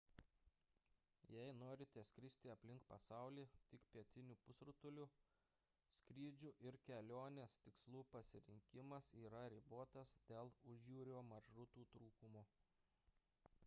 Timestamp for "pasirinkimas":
8.17-9.11